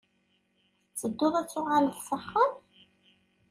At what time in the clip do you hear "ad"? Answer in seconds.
1.37-1.47